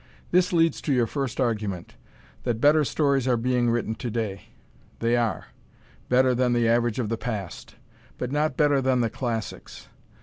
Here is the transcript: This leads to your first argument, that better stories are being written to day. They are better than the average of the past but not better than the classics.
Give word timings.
This 0.31 0.51
leads 0.51 0.81
to 0.81 0.91
your 0.93 1.05
first 1.05 1.39
argument, 1.39 1.93
that 2.41 2.59
better 2.59 2.83
stories 2.83 3.27
are 3.27 3.37
being 3.37 3.69
written 3.69 3.93
to 3.93 4.09
day. 4.09 4.45
They 4.97 5.15
are 5.15 5.49
better 6.09 6.33
than 6.33 6.53
the 6.53 6.67
average 6.67 6.97
of 6.97 7.07
the 7.07 7.17
past 7.19 7.75
but 8.17 8.31
not 8.31 8.57
better 8.57 8.81
than 8.81 9.01
the 9.01 9.11
classics. 9.11 9.89